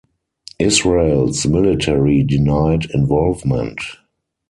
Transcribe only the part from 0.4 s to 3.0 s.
Israel's military denied